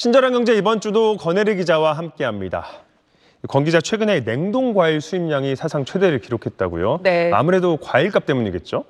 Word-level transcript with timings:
친절한 0.00 0.32
경제 0.32 0.54
이번 0.54 0.80
주도 0.80 1.18
권혜리 1.18 1.56
기자와 1.56 1.92
함께합니다. 1.92 2.66
권 3.46 3.64
기자 3.64 3.82
최근에 3.82 4.24
냉동 4.24 4.72
과일 4.72 5.02
수입량이 5.02 5.56
사상 5.56 5.84
최대를 5.84 6.20
기록했다고요? 6.20 7.00
네. 7.02 7.30
아무래도 7.34 7.76
과일값 7.76 8.24
때문이겠죠? 8.24 8.84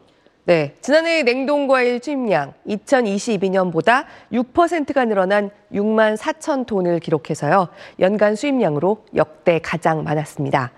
네, 0.45 0.77
지난해 0.81 1.25
냉동 1.25 1.67
과일 1.67 1.99
수입량 2.01 2.55
2022년보다 2.65 4.05
6%가 4.33 5.05
늘어난 5.07 5.51
6만 5.73 6.17
4천 6.17 6.67
톤을 6.67 7.01
기록해서요. 7.01 7.67
연간 7.99 8.37
수입량으로 8.37 9.05
역대 9.17 9.59
가장 9.59 10.05
많았습니다. 10.05 10.71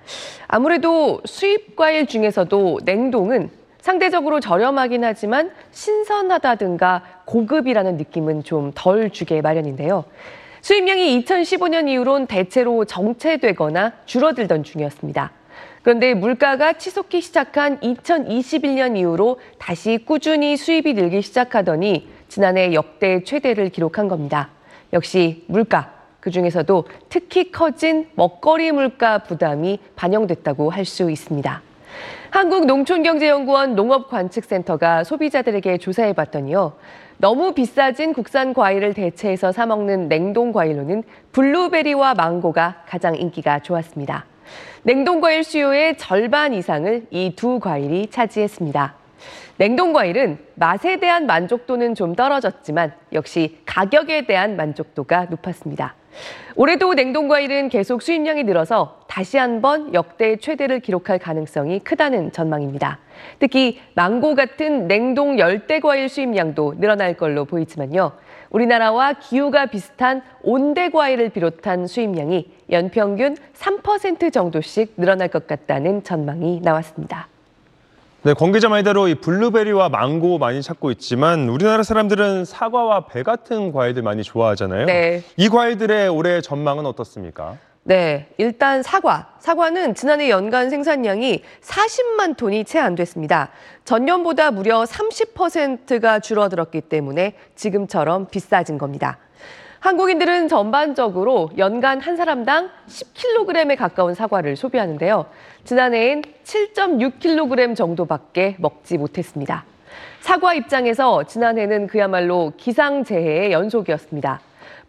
아무래도 0.48 1.20
수입 1.26 1.76
과일 1.76 2.06
중에서도 2.06 2.80
냉동은 2.86 3.50
상대적으로 3.82 4.40
저렴하긴 4.40 5.04
하지만 5.04 5.50
신선하다든가 5.72 7.02
고급이라는 7.26 7.96
느낌은 7.96 8.44
좀 8.44 8.72
덜 8.74 9.10
주게 9.10 9.42
마련인데요. 9.42 10.04
수입량이 10.62 11.22
2015년 11.24 11.88
이후론 11.88 12.28
대체로 12.28 12.84
정체되거나 12.84 13.92
줄어들던 14.06 14.62
중이었습니다. 14.62 15.32
그런데 15.82 16.14
물가가 16.14 16.74
치솟기 16.74 17.20
시작한 17.20 17.80
2021년 17.80 18.96
이후로 18.96 19.40
다시 19.58 19.98
꾸준히 20.06 20.56
수입이 20.56 20.94
늘기 20.94 21.20
시작하더니 21.22 22.08
지난해 22.28 22.72
역대 22.72 23.24
최대를 23.24 23.70
기록한 23.70 24.06
겁니다. 24.06 24.50
역시 24.92 25.44
물가, 25.48 25.92
그 26.20 26.30
중에서도 26.30 26.84
특히 27.08 27.50
커진 27.50 28.08
먹거리 28.14 28.70
물가 28.70 29.18
부담이 29.18 29.80
반영됐다고 29.96 30.70
할 30.70 30.84
수 30.84 31.10
있습니다. 31.10 31.71
한국농촌경제연구원 32.32 33.74
농업관측센터가 33.74 35.04
소비자들에게 35.04 35.76
조사해 35.76 36.14
봤더니요. 36.14 36.72
너무 37.18 37.52
비싸진 37.52 38.14
국산 38.14 38.54
과일을 38.54 38.94
대체해서 38.94 39.52
사 39.52 39.66
먹는 39.66 40.08
냉동 40.08 40.50
과일로는 40.50 41.02
블루베리와 41.32 42.14
망고가 42.14 42.84
가장 42.88 43.16
인기가 43.16 43.58
좋았습니다. 43.60 44.24
냉동 44.82 45.20
과일 45.20 45.44
수요의 45.44 45.98
절반 45.98 46.54
이상을 46.54 47.06
이 47.10 47.34
두 47.36 47.60
과일이 47.60 48.06
차지했습니다. 48.08 49.01
냉동 49.56 49.92
과일은 49.92 50.38
맛에 50.54 50.98
대한 50.98 51.26
만족도는 51.26 51.94
좀 51.94 52.14
떨어졌지만 52.14 52.92
역시 53.12 53.58
가격에 53.66 54.26
대한 54.26 54.56
만족도가 54.56 55.26
높았습니다. 55.30 55.94
올해도 56.54 56.94
냉동 56.94 57.28
과일은 57.28 57.68
계속 57.68 58.02
수입량이 58.02 58.44
늘어서 58.44 59.00
다시 59.08 59.38
한번 59.38 59.94
역대 59.94 60.36
최대를 60.36 60.80
기록할 60.80 61.18
가능성이 61.18 61.78
크다는 61.80 62.32
전망입니다. 62.32 62.98
특히 63.38 63.80
망고 63.94 64.34
같은 64.34 64.88
냉동 64.88 65.38
열대 65.38 65.80
과일 65.80 66.08
수입량도 66.08 66.74
늘어날 66.78 67.14
걸로 67.14 67.44
보이지만요. 67.44 68.12
우리나라와 68.50 69.14
기후가 69.14 69.66
비슷한 69.66 70.22
온대 70.42 70.90
과일을 70.90 71.30
비롯한 71.30 71.86
수입량이 71.86 72.50
연평균 72.70 73.36
3% 73.54 74.32
정도씩 74.32 74.94
늘어날 74.98 75.28
것 75.28 75.46
같다는 75.46 76.02
전망이 76.02 76.60
나왔습니다. 76.62 77.28
네, 78.24 78.34
권 78.34 78.52
기자 78.52 78.68
말대로 78.68 79.08
이 79.08 79.16
블루베리와 79.16 79.88
망고 79.88 80.38
많이 80.38 80.62
찾고 80.62 80.92
있지만 80.92 81.48
우리나라 81.48 81.82
사람들은 81.82 82.44
사과와 82.44 83.06
배 83.06 83.24
같은 83.24 83.72
과일들 83.72 84.02
많이 84.04 84.22
좋아하잖아요. 84.22 84.86
네. 84.86 85.24
이 85.36 85.48
과일들의 85.48 86.08
올해 86.08 86.40
전망은 86.40 86.86
어떻습니까? 86.86 87.56
네, 87.82 88.28
일단 88.38 88.84
사과. 88.84 89.30
사과는 89.40 89.96
지난해 89.96 90.30
연간 90.30 90.70
생산량이 90.70 91.42
40만 91.62 92.36
톤이 92.36 92.64
채 92.64 92.78
안 92.78 92.94
됐습니다. 92.94 93.48
전년보다 93.84 94.52
무려 94.52 94.84
30%가 94.84 96.20
줄어들었기 96.20 96.82
때문에 96.82 97.34
지금처럼 97.56 98.28
비싸진 98.30 98.78
겁니다. 98.78 99.18
한국인들은 99.82 100.46
전반적으로 100.46 101.50
연간 101.58 102.00
한 102.00 102.16
사람당 102.16 102.70
10kg에 102.86 103.76
가까운 103.76 104.14
사과를 104.14 104.54
소비하는데요. 104.54 105.26
지난해엔 105.64 106.22
7.6kg 106.44 107.74
정도밖에 107.74 108.54
먹지 108.60 108.96
못했습니다. 108.96 109.64
사과 110.20 110.54
입장에서 110.54 111.24
지난해는 111.24 111.88
그야말로 111.88 112.52
기상재해의 112.56 113.50
연속이었습니다. 113.50 114.40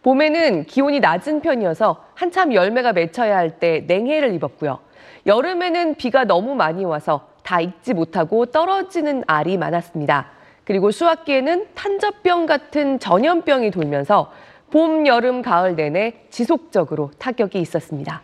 봄에는 0.04 0.66
기온이 0.66 1.00
낮은 1.00 1.40
편이어서 1.40 2.04
한참 2.14 2.54
열매가 2.54 2.92
맺혀야 2.92 3.36
할 3.36 3.58
때 3.58 3.82
냉해를 3.88 4.32
입었고요. 4.34 4.78
여름에는 5.26 5.96
비가 5.96 6.22
너무 6.22 6.54
많이 6.54 6.84
와서 6.84 7.26
다 7.42 7.60
익지 7.60 7.94
못하고 7.94 8.46
떨어지는 8.46 9.24
알이 9.26 9.56
많았습니다. 9.56 10.28
그리고 10.64 10.92
수확기에는 10.92 11.66
탄저병 11.74 12.46
같은 12.46 13.00
전염병이 13.00 13.72
돌면서 13.72 14.30
봄, 14.70 15.06
여름, 15.06 15.42
가을 15.42 15.76
내내 15.76 16.26
지속적으로 16.30 17.10
타격이 17.18 17.60
있었습니다. 17.60 18.22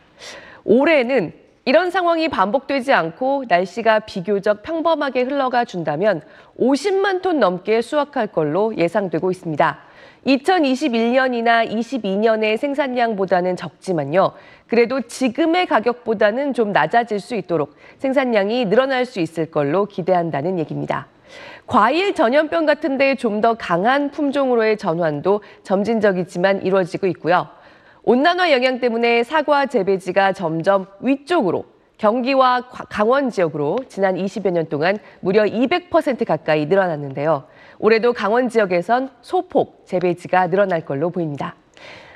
올해는 0.65 1.33
이런 1.67 1.91
상황이 1.91 2.29
반복되지 2.29 2.93
않고 2.93 3.45
날씨가 3.47 4.01
비교적 4.01 4.63
평범하게 4.63 5.23
흘러가 5.23 5.65
준다면 5.65 6.23
50만 6.59 7.23
톤 7.23 7.39
넘게 7.39 7.83
수확할 7.83 8.29
걸로 8.29 8.77
예상되고 8.77 9.31
있습니다. 9.31 9.79
2021년이나 10.27 11.71
22년의 11.71 12.57
생산량보다는 12.57 13.57
적지만요. 13.57 14.33
그래도 14.67 15.01
지금의 15.03 15.67
가격보다는 15.67 16.55
좀 16.55 16.73
낮아질 16.73 17.21
수 17.21 17.35
있도록 17.35 17.75
생산량이 17.99 18.67
늘어날 18.67 19.05
수 19.05 19.21
있을 19.21 19.47
걸로 19.51 19.87
기대한다는 19.87 20.59
얘기입니다. 20.59 21.07
과일 21.67 22.15
전염병 22.15 22.67
같은 22.67 22.99
데 22.99 23.15
좀 23.15 23.41
더 23.41 23.55
강한 23.55 24.11
품종으로의 24.11 24.77
전환도 24.77 25.43
점진적이지만 25.63 26.63
이루어지고 26.63 27.07
있고요. 27.09 27.49
온난화 28.03 28.53
영향 28.53 28.81
때문에 28.81 29.23
사과 29.25 29.67
재배지가 29.67 30.33
점점 30.33 30.87
위쪽으로 31.01 31.65
경기와 31.99 32.63
강원 32.89 33.31
지역으로 33.31 33.79
지난 33.89 34.17
20여 34.17 34.51
년 34.51 34.69
동안 34.69 34.99
무려 35.21 35.45
200% 35.45 36.25
가까이 36.25 36.67
늘어났는데요. 36.67 37.45
올해도 37.79 38.15
강원 38.15 38.49
지역에선 38.49 39.11
소폭 39.21 39.85
재배지가 39.87 40.49
늘어날 40.49 40.85
걸로 40.85 41.11
보입니다. 41.11 41.57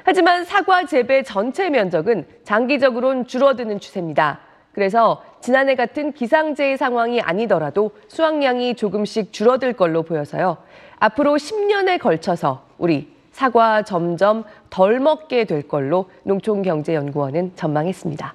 하지만 0.04 0.44
사과 0.44 0.84
재배 0.84 1.22
전체 1.22 1.70
면적은 1.70 2.26
장기적으로는 2.44 3.26
줄어드는 3.26 3.78
추세입니다. 3.80 4.40
그래서 4.74 5.22
지난해 5.40 5.74
같은 5.76 6.12
기상재해 6.12 6.76
상황이 6.76 7.20
아니더라도 7.20 7.92
수확량이 8.08 8.74
조금씩 8.74 9.32
줄어들 9.32 9.72
걸로 9.72 10.02
보여서요. 10.02 10.58
앞으로 10.98 11.34
10년에 11.34 11.98
걸쳐서 12.00 12.64
우리 12.78 13.14
사과 13.30 13.82
점점 13.82 14.44
덜 14.70 15.00
먹게 15.00 15.44
될 15.44 15.66
걸로 15.66 16.10
농촌경제연구원은 16.24 17.52
전망했습니다. 17.56 18.34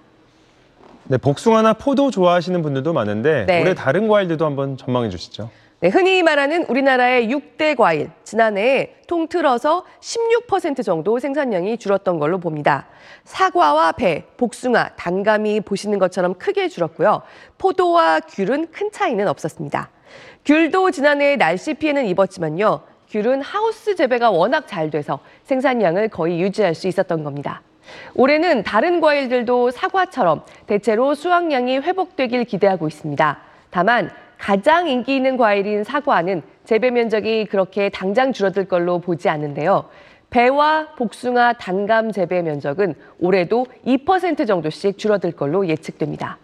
네, 1.05 1.17
복숭아나 1.17 1.73
포도 1.73 2.11
좋아하시는 2.11 2.61
분들도 2.61 2.94
많은데 2.94 3.45
네. 3.45 3.61
올해 3.61 3.73
다른 3.73 4.07
과일들도 4.07 4.45
한번 4.45 4.77
전망해 4.77 5.09
주시죠. 5.09 5.50
네, 5.81 5.88
흔히 5.88 6.23
말하는 6.23 6.66
우리나라의 6.66 7.29
6대 7.29 7.78
과일, 7.78 8.12
지난해 8.25 8.95
통틀어서 9.07 9.85
16% 10.01 10.84
정도 10.84 11.19
생산량이 11.19 11.78
줄었던 11.78 12.19
걸로 12.19 12.38
봅니다. 12.38 12.88
사과와 13.23 13.94
배, 13.94 14.25
복숭아, 14.35 14.95
단감이 14.97 15.62
보시는 15.62 15.97
것처럼 15.97 16.34
크게 16.34 16.68
줄었고요. 16.68 17.22
포도와 17.57 18.19
귤은 18.19 18.72
큰 18.73 18.91
차이는 18.91 19.25
없었습니다. 19.29 19.89
귤도 20.44 20.91
지난해 20.91 21.38
날씨 21.38 21.73
피해는 21.73 22.07
입었지만요. 22.07 22.81
귤은 23.09 23.41
하우스 23.41 23.95
재배가 23.95 24.31
워낙 24.31 24.68
잘 24.68 24.89
돼서 24.89 25.19
생산량을 25.45 26.09
거의 26.09 26.41
유지할 26.41 26.75
수 26.75 26.89
있었던 26.89 27.23
겁니다. 27.23 27.62
올해는 28.16 28.63
다른 28.63 29.00
과일들도 29.00 29.72
사과처럼 29.72 30.44
대체로 30.68 31.16
수확량이 31.16 31.78
회복되길 31.78 32.44
기대하고 32.44 32.89
있습니다. 32.89 33.39
다만 33.69 34.12
가장 34.39 34.88
인기 34.88 35.17
있는 35.17 35.38
과일인 35.38 35.83
사과는 35.83 36.41
재배 36.63 36.89
면적이 36.89 37.45
그렇게 37.45 37.89
당장 37.89 38.31
줄어들 38.31 38.66
걸로 38.66 39.00
보지 39.00 39.29
않는데요. 39.29 39.89
배와 40.29 40.94
복숭아 40.95 41.53
단감 41.53 42.11
재배 42.11 42.41
면적은 42.41 42.95
올해도 43.19 43.68
2% 43.86 44.47
정도씩 44.47 44.97
줄어들 44.97 45.33
걸로 45.33 45.68
예측됩니다. 45.68 46.38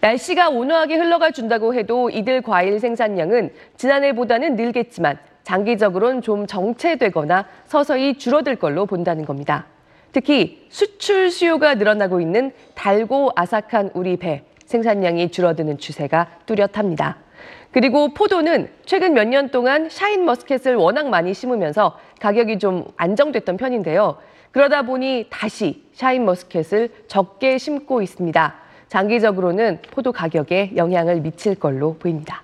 날씨가 0.00 0.48
온화하게 0.50 0.96
흘러가 0.96 1.30
준다고 1.30 1.74
해도 1.74 2.10
이들 2.10 2.42
과일 2.42 2.80
생산량은 2.80 3.52
지난해보다는 3.76 4.56
늘겠지만 4.56 5.18
장기적으로는 5.44 6.22
좀 6.22 6.46
정체되거나 6.46 7.46
서서히 7.66 8.18
줄어들 8.18 8.56
걸로 8.56 8.86
본다는 8.86 9.24
겁니다. 9.24 9.66
특히 10.12 10.66
수출 10.70 11.30
수요가 11.30 11.74
늘어나고 11.74 12.20
있는 12.20 12.52
달고 12.74 13.32
아삭한 13.36 13.90
우리 13.94 14.16
배 14.16 14.42
생산량이 14.64 15.30
줄어드는 15.30 15.78
추세가 15.78 16.26
뚜렷합니다. 16.46 17.25
그리고 17.72 18.14
포도는 18.14 18.70
최근 18.86 19.12
몇 19.14 19.24
년 19.28 19.50
동안 19.50 19.88
샤인 19.90 20.24
머스켓을 20.24 20.76
워낙 20.76 21.08
많이 21.08 21.34
심으면서 21.34 21.98
가격이 22.20 22.58
좀 22.58 22.84
안정됐던 22.96 23.56
편인데요. 23.56 24.16
그러다 24.52 24.82
보니 24.82 25.26
다시 25.28 25.84
샤인 25.92 26.24
머스켓을 26.24 26.90
적게 27.08 27.58
심고 27.58 28.00
있습니다. 28.02 28.54
장기적으로는 28.88 29.80
포도 29.90 30.12
가격에 30.12 30.72
영향을 30.76 31.20
미칠 31.20 31.54
걸로 31.54 31.94
보입니다. 31.98 32.42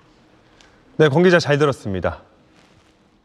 네, 0.97 1.09
권 1.09 1.23
기자 1.23 1.39
잘 1.39 1.57
들었습니다. 1.57 2.19